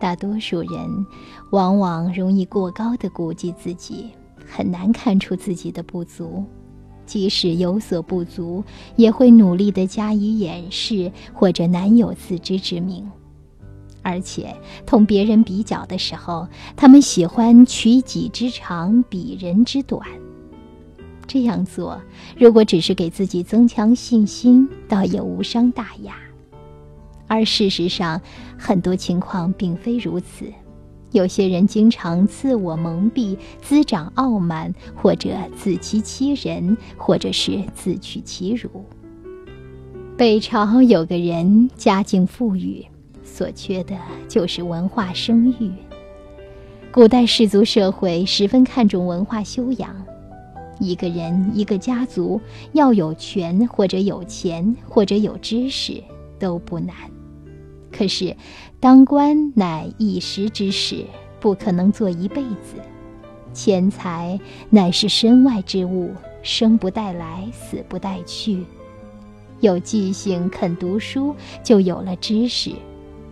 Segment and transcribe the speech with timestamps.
[0.00, 1.06] 大多数人
[1.50, 4.08] 往往容易过高的估计自己，
[4.44, 6.42] 很难看出自己的不足。
[7.04, 8.64] 即使有所不足，
[8.96, 13.08] 也会努力的加以掩饰，或者难有自知之明。
[14.00, 20.00] 而且，同别人比较的时候，他们喜欢取己之长，比人之短。
[21.26, 22.00] 这样做，
[22.38, 26.14] 如果只是给自己增强信心，倒也无伤大雅。
[27.30, 28.20] 而事实上，
[28.58, 30.46] 很多情况并非如此。
[31.12, 38.68] 有些人经常自我蒙蔽，滋长傲慢，或者自欺欺人，或者是自取其辱。
[40.16, 42.84] 北朝有个人家境富裕，
[43.22, 45.70] 所缺的就是文化声誉。
[46.90, 49.94] 古代氏族社会十分看重文化修养。
[50.80, 52.40] 一个人、一个家族
[52.72, 56.02] 要有权，或者有钱，或者有知识，
[56.38, 56.96] 都不难。
[57.92, 58.36] 可是，
[58.78, 61.04] 当官乃一时之事，
[61.40, 62.76] 不可能做一辈子。
[63.52, 64.38] 钱财
[64.70, 68.64] 乃是身外之物，生不带来，死不带去。
[69.58, 72.70] 有记性、肯读书，就有了知识，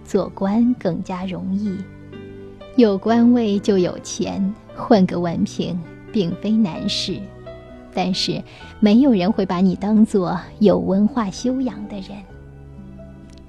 [0.04, 1.76] 做官更加容易。
[2.76, 5.80] 有官位就有钱，混个文凭
[6.12, 7.18] 并非难事。
[7.94, 8.42] 但是，
[8.80, 12.18] 没有人会把你当做有文化修养的人，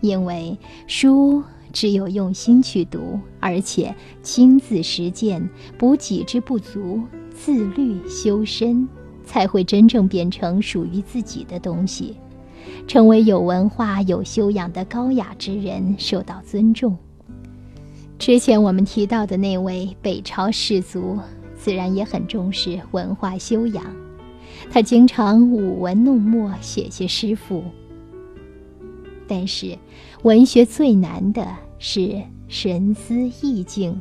[0.02, 8.88] 因为书只有用心去读，而且亲自实践，补己之不足，自律修身，
[9.24, 12.16] 才会真正变成属于自己的东西，
[12.88, 16.98] 成为有文化、有修养的高雅之人，受到尊重。
[18.18, 21.18] 之前我们提到的那位北朝士族，
[21.56, 23.84] 自然也很重视文化修养。
[24.72, 27.64] 他经常舞文弄墨，写些诗赋。
[29.30, 29.78] 但是，
[30.24, 33.96] 文学最难的是神思意境。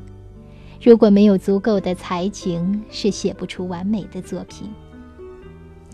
[0.82, 4.66] 如果没有足够的才情，是写不出完美的作品。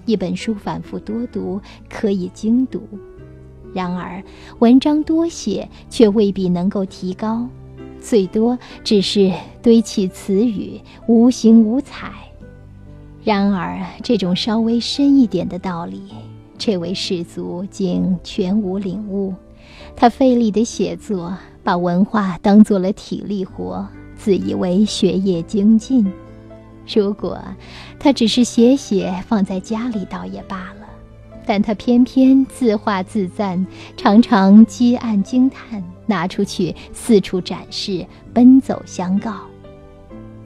[0.07, 2.81] 一本书反复多读可以精读，
[3.73, 4.23] 然而
[4.61, 7.49] 文章多写却未必能够提高，
[8.01, 12.13] 最多只是堆砌词语，无形无彩。
[13.25, 16.03] 然而，这种稍微深一点的道理，
[16.57, 19.35] 这位士族竟全无领悟。
[19.97, 26.11] 他费力的写作，把文化当做了体力活，自以为学业精进。
[26.93, 27.41] 如果
[27.99, 30.87] 他只是写写，放在家里倒也罢了，
[31.47, 33.67] 但他偏偏自画自赞，
[33.97, 39.33] 常常积案惊叹，拿出去四处展示，奔走相告。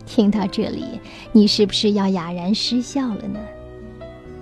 [0.07, 0.85] 听到这里，
[1.33, 3.41] 你是不是要哑然失笑了呢？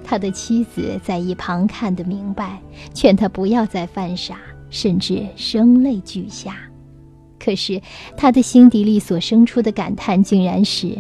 [0.09, 2.61] 他的妻子在一旁看得明白，
[2.95, 4.39] 劝他不要再犯傻，
[4.71, 6.57] 甚至声泪俱下。
[7.41, 7.83] 可是
[8.17, 10.97] 他的心底里所生出的感叹，竟然是：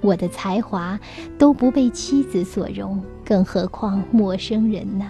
[0.00, 0.98] 我的才华
[1.36, 5.06] 都不被妻子所容，更何况陌生人呢？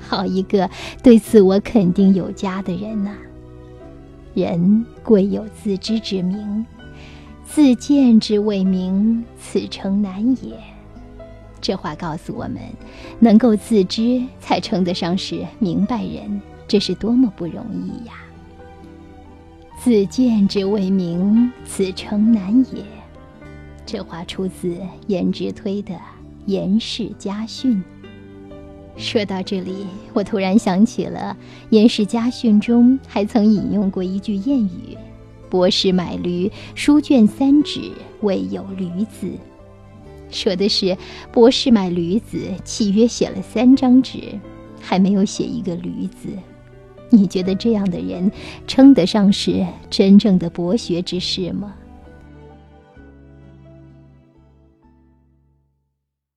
[0.00, 0.68] 好一个
[1.04, 3.12] 对自我肯定有加的人呐！
[4.34, 6.66] 人贵有自知之明。
[7.44, 10.56] 自见之未明，此诚难也。
[11.60, 12.58] 这话告诉我们，
[13.18, 18.14] 能够自知，才称得上是明白人，这是多么不容易呀！
[19.78, 22.82] 自见之为明，此诚难也。
[23.86, 24.76] 这话出自
[25.06, 25.94] 颜值推的
[26.46, 27.76] 《颜氏家训》。
[28.96, 31.36] 说到这里，我突然想起了
[31.70, 34.96] 《颜氏家训》中还曾引用过一句谚语。
[35.48, 39.28] 博士买驴，书卷三纸，未有驴子。
[40.30, 40.96] 说的是
[41.32, 44.18] 博士买驴子，契约写了三张纸，
[44.80, 46.28] 还没有写一个驴子。
[47.10, 48.30] 你觉得这样的人
[48.66, 51.74] 称得上是真正的博学之士吗？